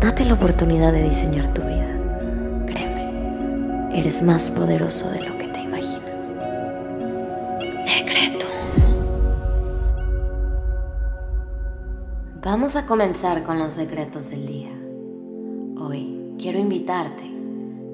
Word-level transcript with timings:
Date 0.00 0.24
la 0.24 0.34
oportunidad 0.34 0.92
de 0.92 1.08
diseñar 1.08 1.52
tu 1.52 1.60
vida. 1.62 1.98
Créeme, 2.66 3.98
eres 3.98 4.22
más 4.22 4.48
poderoso 4.48 5.10
de 5.10 5.22
lo 5.22 5.36
que 5.36 5.48
te 5.48 5.60
imaginas. 5.60 6.34
Decreto. 7.84 8.46
Vamos 12.44 12.76
a 12.76 12.86
comenzar 12.86 13.42
con 13.42 13.58
los 13.58 13.72
secretos 13.72 14.30
del 14.30 14.46
día. 14.46 14.70
Hoy 15.80 16.34
quiero 16.38 16.60
invitarte 16.60 17.24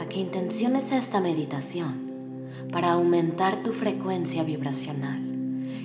a 0.00 0.06
que 0.06 0.20
intenciones 0.20 0.92
esta 0.92 1.20
meditación 1.20 2.48
para 2.72 2.92
aumentar 2.92 3.62
tu 3.62 3.72
frecuencia 3.72 4.42
vibracional 4.42 5.20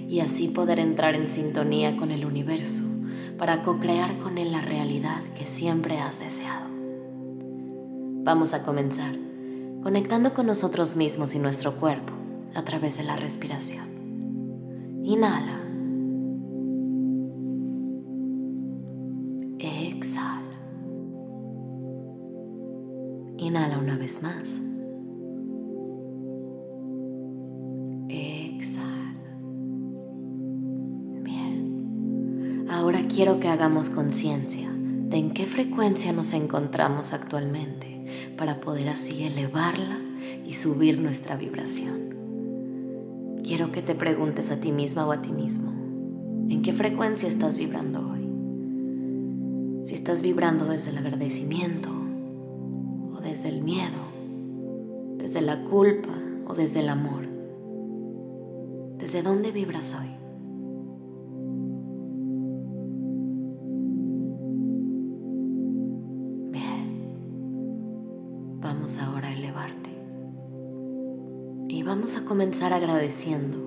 y 0.07 0.21
así 0.21 0.47
poder 0.47 0.79
entrar 0.79 1.13
en 1.13 1.27
sintonía 1.27 1.97
con 1.97 2.11
el 2.11 2.23
universo 2.23 2.94
para 3.37 3.63
co-crear 3.63 4.17
con 4.19 4.37
él 4.37 4.51
la 4.51 4.61
realidad 4.61 5.21
que 5.37 5.45
siempre 5.45 5.99
has 5.99 6.19
deseado. 6.19 6.67
Vamos 8.23 8.53
a 8.53 8.63
comenzar 8.63 9.15
conectando 9.83 10.33
con 10.33 10.47
nosotros 10.47 10.95
mismos 10.95 11.35
y 11.35 11.39
nuestro 11.39 11.75
cuerpo 11.75 12.13
a 12.55 12.63
través 12.63 12.97
de 12.97 13.03
la 13.03 13.15
respiración. 13.15 13.85
Inhala. 15.03 15.59
Exhala. 19.59 20.41
Inhala 23.37 23.77
una 23.77 23.95
vez 23.95 24.23
más. 24.23 24.59
Ahora 32.85 33.01
quiero 33.07 33.39
que 33.39 33.47
hagamos 33.47 33.89
conciencia 33.89 34.69
de 34.71 35.17
en 35.17 35.31
qué 35.31 35.47
frecuencia 35.47 36.13
nos 36.13 36.33
encontramos 36.33 37.13
actualmente 37.13 38.05
para 38.37 38.61
poder 38.61 38.89
así 38.89 39.23
elevarla 39.23 39.97
y 40.45 40.53
subir 40.53 40.99
nuestra 40.99 41.35
vibración. 41.35 42.13
Quiero 43.43 43.71
que 43.71 43.81
te 43.81 43.95
preguntes 43.95 44.51
a 44.51 44.57
ti 44.57 44.71
misma 44.71 45.07
o 45.07 45.11
a 45.13 45.23
ti 45.23 45.31
mismo, 45.31 45.71
¿en 46.47 46.61
qué 46.61 46.73
frecuencia 46.73 47.27
estás 47.27 47.57
vibrando 47.57 48.07
hoy? 48.07 48.29
Si 49.83 49.95
estás 49.95 50.21
vibrando 50.21 50.65
desde 50.65 50.91
el 50.91 50.99
agradecimiento 50.99 51.89
o 51.89 53.19
desde 53.19 53.49
el 53.49 53.63
miedo, 53.63 53.97
desde 55.17 55.41
la 55.41 55.63
culpa 55.63 56.13
o 56.45 56.53
desde 56.53 56.81
el 56.81 56.89
amor. 56.89 57.25
¿Desde 58.99 59.23
dónde 59.23 59.51
vibras 59.51 59.95
hoy? 59.99 60.24
Vamos 68.61 68.99
ahora 68.99 69.29
a 69.29 69.33
elevarte. 69.33 69.89
Y 71.67 71.83
vamos 71.83 72.17
a 72.17 72.25
comenzar 72.25 72.73
agradeciendo, 72.73 73.57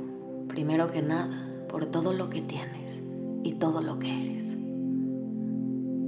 primero 0.48 0.90
que 0.90 1.02
nada, 1.02 1.66
por 1.68 1.86
todo 1.86 2.12
lo 2.12 2.30
que 2.30 2.40
tienes 2.40 3.02
y 3.42 3.52
todo 3.52 3.82
lo 3.82 3.98
que 3.98 4.24
eres. 4.24 4.56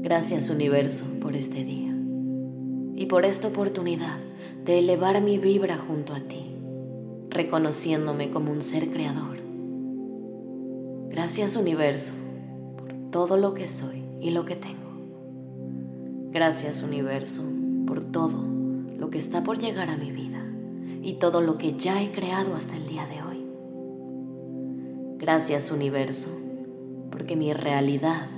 Gracias 0.02 0.50
universo 0.50 1.04
por 1.20 1.36
este 1.36 1.64
día 1.64 1.94
y 2.96 3.06
por 3.06 3.24
esta 3.24 3.48
oportunidad 3.48 4.18
de 4.64 4.78
elevar 4.78 5.22
mi 5.22 5.38
vibra 5.38 5.76
junto 5.76 6.14
a 6.14 6.20
ti, 6.20 6.54
reconociéndome 7.28 8.30
como 8.30 8.50
un 8.52 8.62
ser 8.62 8.90
creador. 8.90 9.38
Gracias 11.08 11.56
universo 11.56 12.14
por 12.76 12.92
todo 13.10 13.36
lo 13.36 13.52
que 13.52 13.68
soy 13.68 14.02
y 14.20 14.30
lo 14.30 14.44
que 14.44 14.56
tengo. 14.56 14.90
Gracias 16.30 16.82
universo 16.82 17.42
por 17.86 18.04
todo 18.04 18.59
lo 19.00 19.08
que 19.08 19.18
está 19.18 19.42
por 19.42 19.58
llegar 19.58 19.88
a 19.88 19.96
mi 19.96 20.12
vida 20.12 20.44
y 21.02 21.14
todo 21.14 21.40
lo 21.40 21.56
que 21.56 21.72
ya 21.72 22.02
he 22.02 22.12
creado 22.12 22.54
hasta 22.54 22.76
el 22.76 22.86
día 22.86 23.06
de 23.06 23.22
hoy. 23.22 23.46
Gracias 25.16 25.70
universo, 25.70 26.28
porque 27.10 27.34
mi 27.34 27.54
realidad 27.54 28.28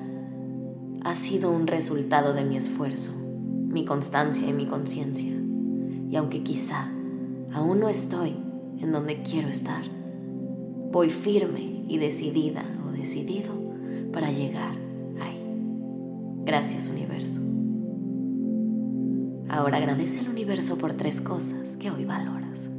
ha 1.02 1.14
sido 1.16 1.50
un 1.50 1.66
resultado 1.66 2.32
de 2.32 2.44
mi 2.44 2.56
esfuerzo, 2.56 3.12
mi 3.12 3.84
constancia 3.84 4.48
y 4.48 4.52
mi 4.52 4.66
conciencia. 4.66 5.32
Y 6.08 6.14
aunque 6.14 6.44
quizá 6.44 6.92
aún 7.52 7.80
no 7.80 7.88
estoy 7.88 8.36
en 8.80 8.92
donde 8.92 9.22
quiero 9.22 9.48
estar, 9.48 9.82
voy 10.92 11.10
firme 11.10 11.84
y 11.88 11.98
decidida 11.98 12.62
o 12.86 12.92
decidido 12.92 13.52
para 14.12 14.30
llegar 14.30 14.76
ahí. 15.20 15.42
Gracias 16.44 16.86
universo. 16.86 17.40
Ahora 19.52 19.76
agradece 19.76 20.18
al 20.20 20.30
universo 20.30 20.78
por 20.78 20.94
tres 20.94 21.20
cosas 21.20 21.76
que 21.76 21.90
hoy 21.90 22.06
valoras. 22.06 22.70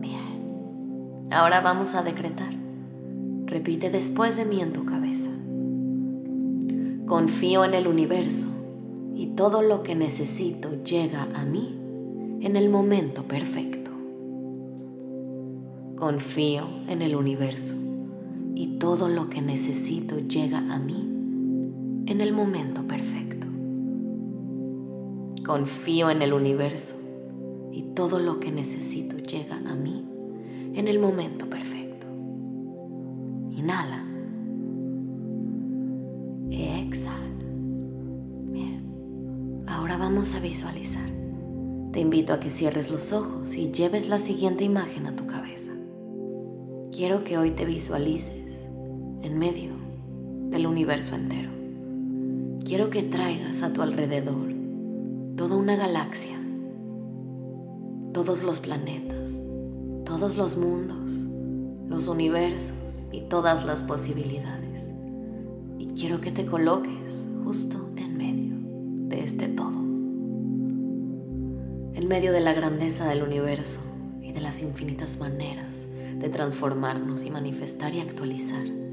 Bien, 0.00 1.28
ahora 1.30 1.60
vamos 1.60 1.94
a 1.94 2.02
decretar. 2.02 2.54
Repite 3.44 3.90
después 3.90 4.38
de 4.38 4.46
mí 4.46 4.62
en 4.62 4.72
tu 4.72 4.86
cabeza. 4.86 5.30
Confío 7.04 7.66
en 7.66 7.74
el 7.74 7.86
universo 7.86 8.48
y 9.14 9.26
todo 9.36 9.60
lo 9.60 9.82
que 9.82 9.94
necesito 9.94 10.82
llega 10.84 11.28
a 11.34 11.44
mí 11.44 11.78
en 12.40 12.56
el 12.56 12.70
momento 12.70 13.24
perfecto. 13.24 13.90
Confío 15.96 16.66
en 16.88 17.02
el 17.02 17.14
universo 17.14 17.85
y 18.56 18.78
todo 18.78 19.08
lo 19.08 19.28
que 19.28 19.42
necesito 19.42 20.18
llega 20.18 20.58
a 20.58 20.78
mí 20.78 21.12
en 22.06 22.20
el 22.22 22.32
momento 22.32 22.88
perfecto. 22.88 23.46
Confío 25.44 26.08
en 26.08 26.22
el 26.22 26.32
universo 26.32 26.96
y 27.70 27.82
todo 27.94 28.18
lo 28.18 28.40
que 28.40 28.50
necesito 28.50 29.18
llega 29.18 29.56
a 29.56 29.74
mí 29.76 30.06
en 30.72 30.88
el 30.88 30.98
momento 30.98 31.50
perfecto. 31.50 32.06
Inhala. 33.50 34.06
Exhala. 36.50 37.12
Bien. 38.46 39.64
Ahora 39.68 39.98
vamos 39.98 40.34
a 40.34 40.40
visualizar. 40.40 41.10
Te 41.92 42.00
invito 42.00 42.32
a 42.32 42.40
que 42.40 42.50
cierres 42.50 42.90
los 42.90 43.12
ojos 43.12 43.54
y 43.54 43.70
lleves 43.70 44.08
la 44.08 44.18
siguiente 44.18 44.64
imagen 44.64 45.06
a 45.06 45.14
tu 45.14 45.26
cabeza. 45.26 45.72
Quiero 46.90 47.24
que 47.24 47.36
hoy 47.36 47.50
te 47.50 47.66
visualices 47.66 48.45
en 49.22 49.38
medio 49.38 49.72
del 50.50 50.66
universo 50.66 51.14
entero. 51.14 51.50
Quiero 52.64 52.90
que 52.90 53.02
traigas 53.02 53.62
a 53.62 53.72
tu 53.72 53.82
alrededor 53.82 54.52
toda 55.36 55.56
una 55.56 55.76
galaxia, 55.76 56.38
todos 58.12 58.42
los 58.42 58.60
planetas, 58.60 59.42
todos 60.04 60.36
los 60.36 60.56
mundos, 60.56 61.26
los 61.88 62.08
universos 62.08 63.06
y 63.12 63.22
todas 63.22 63.64
las 63.64 63.82
posibilidades. 63.82 64.94
Y 65.78 65.88
quiero 65.88 66.20
que 66.20 66.32
te 66.32 66.46
coloques 66.46 67.26
justo 67.44 67.90
en 67.96 68.16
medio 68.16 68.54
de 69.08 69.22
este 69.22 69.48
todo, 69.48 69.78
en 71.94 72.08
medio 72.08 72.32
de 72.32 72.40
la 72.40 72.54
grandeza 72.54 73.06
del 73.06 73.22
universo 73.22 73.80
y 74.22 74.32
de 74.32 74.40
las 74.40 74.62
infinitas 74.62 75.20
maneras 75.20 75.86
de 76.18 76.28
transformarnos 76.30 77.24
y 77.26 77.30
manifestar 77.30 77.94
y 77.94 78.00
actualizar 78.00 78.85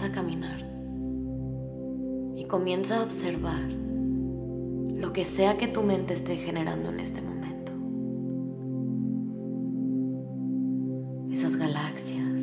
comienza 0.00 0.06
a 0.06 0.22
caminar 0.22 0.60
y 2.34 2.44
comienza 2.44 3.00
a 3.00 3.02
observar 3.02 3.60
lo 3.70 5.12
que 5.12 5.26
sea 5.26 5.58
que 5.58 5.68
tu 5.68 5.82
mente 5.82 6.14
esté 6.14 6.36
generando 6.36 6.88
en 6.88 7.00
este 7.00 7.20
momento. 7.20 7.72
Esas 11.30 11.56
galaxias, 11.56 12.40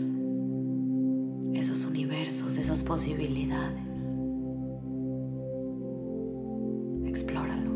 esos 1.53 1.85
universos, 1.85 2.57
esas 2.57 2.83
posibilidades. 2.83 4.15
Explóralo. 7.05 7.71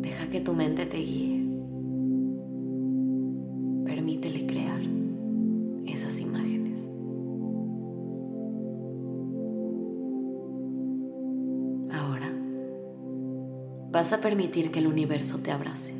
Deja 0.00 0.30
que 0.30 0.40
tu 0.40 0.52
mente 0.52 0.86
te 0.86 0.96
guíe. 0.96 1.41
Vas 13.92 14.14
a 14.14 14.22
permitir 14.22 14.72
que 14.72 14.78
el 14.78 14.86
universo 14.86 15.40
te 15.42 15.52
abrace 15.52 15.92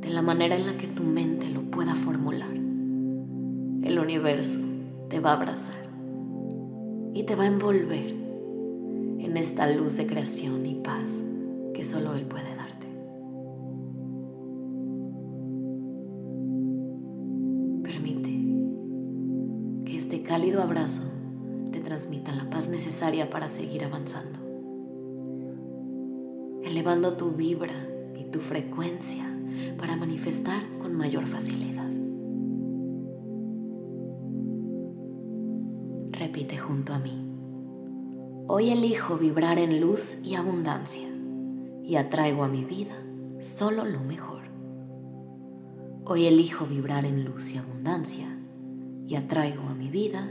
de 0.00 0.10
la 0.10 0.22
manera 0.22 0.54
en 0.54 0.66
la 0.66 0.78
que 0.78 0.86
tu 0.86 1.02
mente 1.02 1.48
lo 1.48 1.62
pueda 1.62 1.96
formular. 1.96 2.54
El 2.54 3.98
universo 3.98 4.60
te 5.08 5.18
va 5.18 5.30
a 5.30 5.34
abrazar 5.34 5.88
y 7.12 7.24
te 7.24 7.34
va 7.34 7.44
a 7.44 7.48
envolver 7.48 8.12
en 9.18 9.36
esta 9.36 9.66
luz 9.68 9.96
de 9.96 10.06
creación 10.06 10.64
y 10.64 10.76
paz 10.76 11.24
que 11.72 11.82
solo 11.82 12.14
Él 12.14 12.26
puede 12.26 12.54
darte. 12.54 12.86
Permite 17.82 18.30
que 19.84 19.96
este 19.96 20.22
cálido 20.22 20.62
abrazo 20.62 21.02
te 21.72 21.80
transmita 21.80 22.30
la 22.32 22.48
paz 22.48 22.68
necesaria 22.68 23.28
para 23.28 23.48
seguir 23.48 23.82
avanzando, 23.84 24.38
elevando 26.74 27.12
tu 27.16 27.30
vibra 27.30 27.72
y 28.18 28.24
tu 28.24 28.40
frecuencia 28.40 29.24
para 29.78 29.94
manifestar 29.94 30.60
con 30.80 30.92
mayor 30.96 31.24
facilidad. 31.28 31.88
Repite 36.10 36.58
junto 36.58 36.92
a 36.92 36.98
mí. 36.98 37.30
Hoy 38.48 38.70
elijo 38.70 39.16
vibrar 39.16 39.60
en 39.60 39.80
luz 39.80 40.18
y 40.24 40.34
abundancia 40.34 41.06
y 41.84 41.94
atraigo 41.94 42.42
a 42.42 42.48
mi 42.48 42.64
vida 42.64 42.96
solo 43.38 43.84
lo 43.84 44.00
mejor. 44.00 44.42
Hoy 46.06 46.26
elijo 46.26 46.66
vibrar 46.66 47.04
en 47.04 47.24
luz 47.24 47.52
y 47.52 47.58
abundancia 47.58 48.36
y 49.06 49.14
atraigo 49.14 49.62
a 49.62 49.74
mi 49.76 49.90
vida 49.90 50.28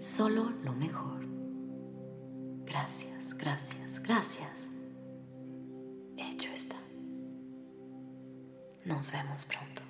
solo 0.00 0.50
lo 0.64 0.72
mejor. 0.72 1.20
Gracias, 2.66 3.36
gracias, 3.38 4.02
gracias. 4.02 4.70
Está. 6.48 6.76
Nos 8.84 9.10
vemos 9.12 9.44
pronto. 9.44 9.89